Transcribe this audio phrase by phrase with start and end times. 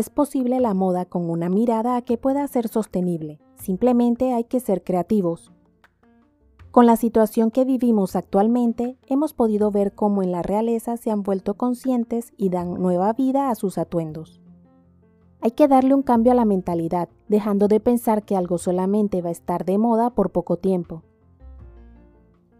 [0.00, 3.38] es posible la moda con una mirada a que pueda ser sostenible.
[3.56, 5.52] Simplemente hay que ser creativos.
[6.70, 11.22] Con la situación que vivimos actualmente, hemos podido ver cómo en la realeza se han
[11.22, 14.40] vuelto conscientes y dan nueva vida a sus atuendos.
[15.42, 19.28] Hay que darle un cambio a la mentalidad, dejando de pensar que algo solamente va
[19.28, 21.02] a estar de moda por poco tiempo.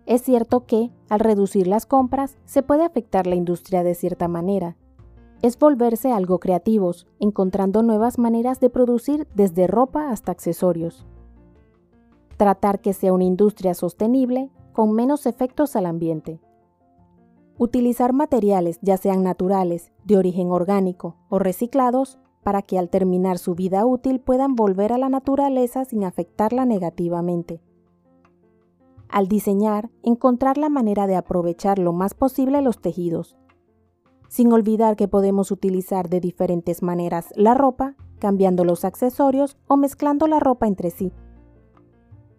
[0.05, 4.77] Es cierto que, al reducir las compras, se puede afectar la industria de cierta manera.
[5.43, 11.07] Es volverse algo creativos, encontrando nuevas maneras de producir desde ropa hasta accesorios
[12.41, 16.41] tratar que sea una industria sostenible con menos efectos al ambiente.
[17.59, 23.55] Utilizar materiales, ya sean naturales, de origen orgánico o reciclados, para que al terminar su
[23.55, 27.61] vida útil puedan volver a la naturaleza sin afectarla negativamente.
[29.11, 33.37] Al diseñar, encontrar la manera de aprovechar lo más posible los tejidos,
[34.31, 40.27] sin olvidar que podemos utilizar de diferentes maneras la ropa, cambiando los accesorios o mezclando
[40.27, 41.13] la ropa entre sí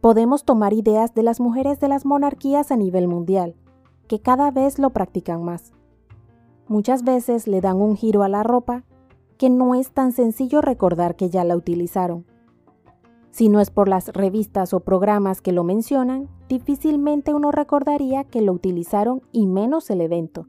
[0.01, 3.55] podemos tomar ideas de las mujeres de las monarquías a nivel mundial,
[4.07, 5.71] que cada vez lo practican más.
[6.67, 8.83] Muchas veces le dan un giro a la ropa
[9.37, 12.25] que no es tan sencillo recordar que ya la utilizaron.
[13.29, 18.41] Si no es por las revistas o programas que lo mencionan, difícilmente uno recordaría que
[18.41, 20.47] lo utilizaron y menos el evento.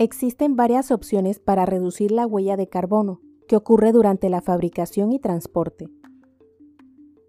[0.00, 5.18] Existen varias opciones para reducir la huella de carbono que ocurre durante la fabricación y
[5.18, 5.90] transporte.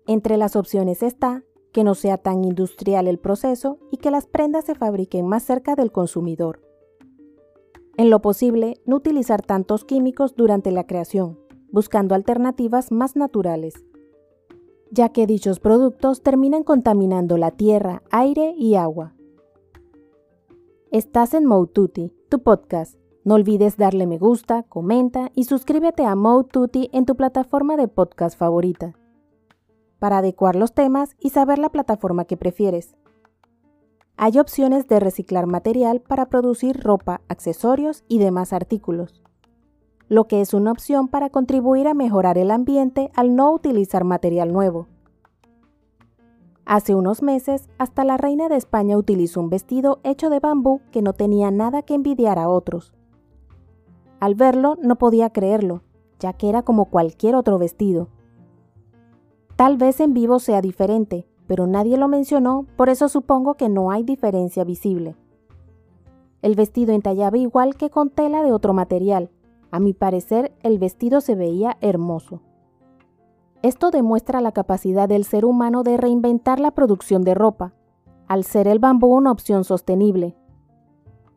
[0.07, 4.63] Entre las opciones está que no sea tan industrial el proceso y que las prendas
[4.63, 6.61] se fabriquen más cerca del consumidor.
[7.97, 11.37] En lo posible, no utilizar tantos químicos durante la creación,
[11.73, 13.83] buscando alternativas más naturales,
[14.91, 19.13] ya que dichos productos terminan contaminando la tierra, aire y agua.
[20.91, 22.97] Estás en Moututi, tu podcast.
[23.23, 28.37] No olvides darle me gusta, comenta y suscríbete a Moututi en tu plataforma de podcast
[28.37, 28.97] favorita
[29.99, 32.97] para adecuar los temas y saber la plataforma que prefieres.
[34.17, 39.23] Hay opciones de reciclar material para producir ropa, accesorios y demás artículos,
[40.09, 44.51] lo que es una opción para contribuir a mejorar el ambiente al no utilizar material
[44.51, 44.87] nuevo.
[46.71, 51.01] Hace unos meses, hasta la reina de España utilizó un vestido hecho de bambú que
[51.01, 52.93] no tenía nada que envidiar a otros.
[54.21, 55.81] Al verlo no podía creerlo,
[56.17, 58.07] ya que era como cualquier otro vestido,
[59.61, 63.91] Tal vez en vivo sea diferente, pero nadie lo mencionó, por eso supongo que no
[63.91, 65.15] hay diferencia visible.
[66.41, 69.29] El vestido entallaba igual que con tela de otro material.
[69.69, 72.41] A mi parecer, el vestido se veía hermoso.
[73.63, 77.73] Esto demuestra la capacidad del ser humano de reinventar la producción de ropa,
[78.27, 80.35] al ser el bambú una opción sostenible,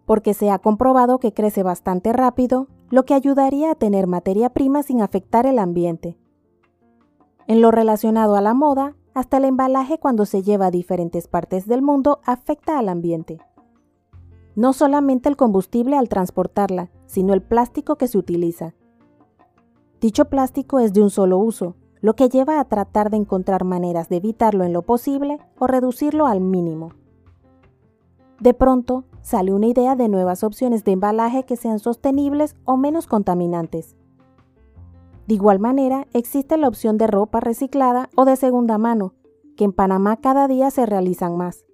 [0.07, 4.83] porque se ha comprobado que crece bastante rápido, lo que ayudaría a tener materia prima
[4.83, 6.19] sin afectar el ambiente.
[7.47, 11.67] En lo relacionado a la moda, hasta el embalaje cuando se lleva a diferentes partes
[11.67, 13.41] del mundo afecta al ambiente.
[14.57, 18.75] No solamente el combustible al transportarla, sino el plástico que se utiliza.
[20.01, 24.11] Dicho plástico es de un solo uso, lo que lleva a tratar de encontrar maneras
[24.11, 26.91] de evitarlo en lo posible o reducirlo al mínimo.
[28.41, 33.07] De pronto, sale una idea de nuevas opciones de embalaje que sean sostenibles o menos
[33.07, 33.97] contaminantes.
[35.27, 39.15] De igual manera, existe la opción de ropa reciclada o de segunda mano,
[39.57, 41.65] que en Panamá cada día se realizan más.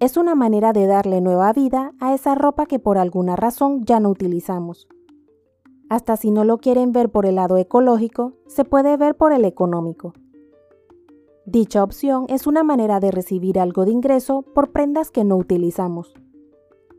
[0.00, 4.00] Es una manera de darle nueva vida a esa ropa que por alguna razón ya
[4.00, 4.88] no utilizamos.
[5.88, 9.44] Hasta si no lo quieren ver por el lado ecológico, se puede ver por el
[9.44, 10.14] económico.
[11.44, 16.12] Dicha opción es una manera de recibir algo de ingreso por prendas que no utilizamos.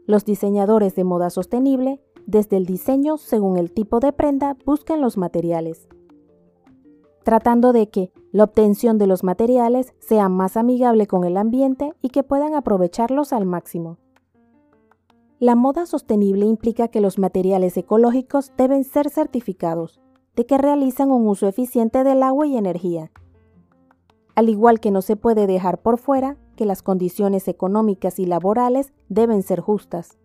[0.06, 5.18] Los diseñadores de moda sostenible desde el diseño según el tipo de prenda buscan los
[5.18, 5.90] materiales,
[7.24, 12.10] tratando de que la obtención de los materiales sea más amigable con el ambiente y
[12.10, 13.98] que puedan aprovecharlos al máximo.
[15.40, 20.02] La moda sostenible implica que los materiales ecológicos deben ser certificados,
[20.36, 23.12] de que realizan un uso eficiente del agua y energía.
[24.34, 28.94] Al igual que no se puede dejar por fuera que las condiciones económicas y laborales
[29.10, 30.18] deben ser justas.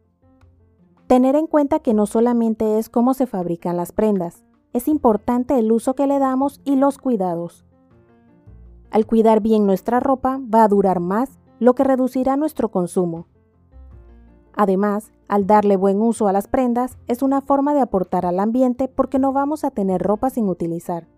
[1.09, 5.73] Tener en cuenta que no solamente es cómo se fabrican las prendas, es importante el
[5.73, 7.67] uso que le damos y los cuidados.
[8.91, 13.27] Al cuidar bien nuestra ropa va a durar más, lo que reducirá nuestro consumo.
[14.55, 18.89] Además, al darle buen uso a las prendas es una forma de aportar al ambiente
[18.89, 21.09] porque no vamos a tener ropa sin utilizar.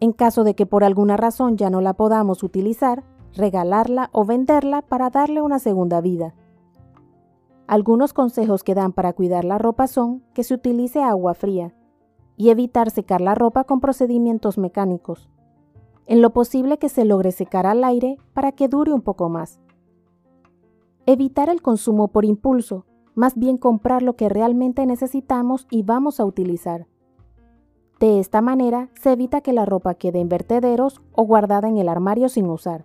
[0.00, 3.04] En caso de que por alguna razón ya no la podamos utilizar,
[3.34, 6.34] regalarla o venderla para darle una segunda vida.
[7.66, 11.72] Algunos consejos que dan para cuidar la ropa son que se utilice agua fría
[12.36, 15.28] y evitar secar la ropa con procedimientos mecánicos.
[16.06, 19.60] En lo posible que se logre secar al aire para que dure un poco más.
[21.12, 22.86] Evitar el consumo por impulso,
[23.16, 26.86] más bien comprar lo que realmente necesitamos y vamos a utilizar.
[27.98, 31.88] De esta manera se evita que la ropa quede en vertederos o guardada en el
[31.88, 32.84] armario sin usar.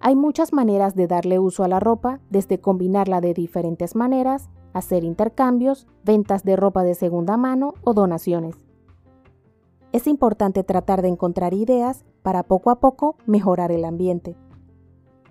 [0.00, 5.04] Hay muchas maneras de darle uso a la ropa, desde combinarla de diferentes maneras, hacer
[5.04, 8.56] intercambios, ventas de ropa de segunda mano o donaciones.
[9.92, 14.34] Es importante tratar de encontrar ideas para poco a poco mejorar el ambiente.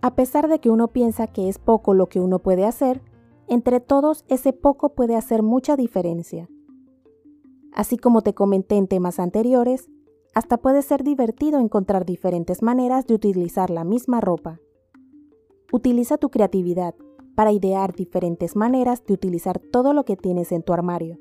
[0.05, 3.01] A pesar de que uno piensa que es poco lo que uno puede hacer,
[3.47, 6.47] entre todos ese poco puede hacer mucha diferencia.
[7.73, 9.89] Así como te comenté en temas anteriores,
[10.35, 14.59] hasta puede ser divertido encontrar diferentes maneras de utilizar la misma ropa.
[15.73, 16.93] Utiliza tu creatividad
[17.33, 21.17] para idear diferentes maneras de utilizar todo lo que tienes en tu armario.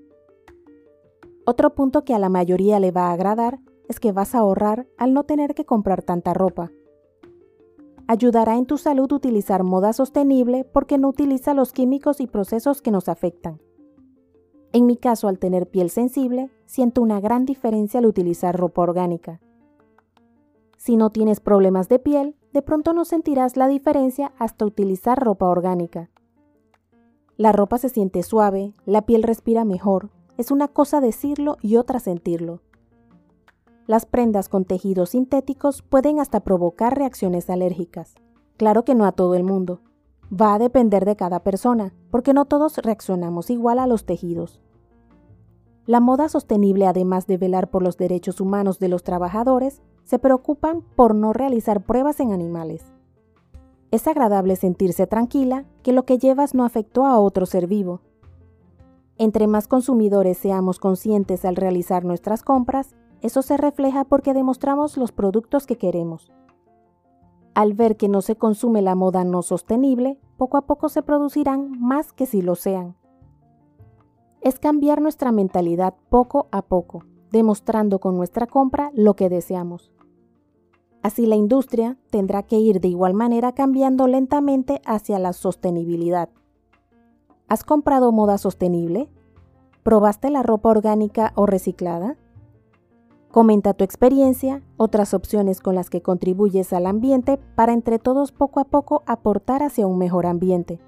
[1.46, 4.86] Otro punto que a la mayoría le va a agradar es que vas a ahorrar
[4.98, 6.70] al no tener que comprar tanta ropa.
[8.06, 12.90] Ayudará en tu salud utilizar moda sostenible porque no utiliza los químicos y procesos que
[12.90, 13.60] nos afectan.
[14.72, 19.40] En mi caso, al tener piel sensible, siento una gran diferencia al utilizar ropa orgánica.
[20.76, 25.46] Si no tienes problemas de piel, de pronto no sentirás la diferencia hasta utilizar ropa
[25.46, 26.10] orgánica.
[27.36, 32.00] La ropa se siente suave, la piel respira mejor, es una cosa decirlo y otra
[32.00, 32.60] sentirlo.
[33.86, 38.14] Las prendas con tejidos sintéticos pueden hasta provocar reacciones alérgicas.
[38.56, 39.80] Claro que no a todo el mundo.
[40.32, 44.62] Va a depender de cada persona, porque no todos reaccionamos igual a los tejidos.
[45.86, 50.80] La moda sostenible, además de velar por los derechos humanos de los trabajadores, se preocupan
[50.80, 52.84] por no realizar pruebas en animales.
[53.90, 58.00] Es agradable sentirse tranquila que lo que llevas no afectó a otro ser vivo.
[59.18, 65.10] Entre más consumidores seamos conscientes al realizar nuestras compras, eso se refleja porque demostramos los
[65.10, 66.30] productos que queremos.
[67.54, 71.70] Al ver que no se consume la moda no sostenible, poco a poco se producirán
[71.80, 72.96] más que si lo sean.
[74.42, 79.90] Es cambiar nuestra mentalidad poco a poco, demostrando con nuestra compra lo que deseamos.
[81.02, 86.28] Así la industria tendrá que ir de igual manera cambiando lentamente hacia la sostenibilidad.
[87.48, 89.08] ¿Has comprado moda sostenible?
[89.82, 92.18] ¿Probaste la ropa orgánica o reciclada?
[93.34, 98.60] Comenta tu experiencia, otras opciones con las que contribuyes al ambiente para entre todos poco
[98.60, 100.78] a poco aportar hacia un mejor ambiente.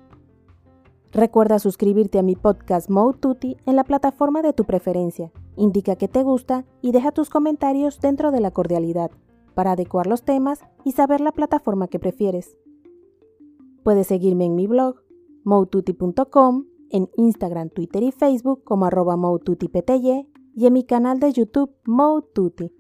[1.11, 5.33] Recuerda suscribirte a mi podcast Mode Tutti en la plataforma de tu preferencia.
[5.57, 9.11] Indica que te gusta y deja tus comentarios dentro de la cordialidad
[9.57, 12.57] para adecuar los temas y saber la plataforma que prefieres.
[13.83, 15.03] Puedes seguirme en mi blog,
[15.43, 19.17] moututi.com, en Instagram, Twitter y Facebook como arroba
[20.56, 22.73] y en mi canal de YouTube Moututi.